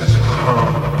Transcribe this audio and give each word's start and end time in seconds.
Jesus 0.00 0.16
Christ. 0.16 0.99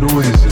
Noises 0.00 0.49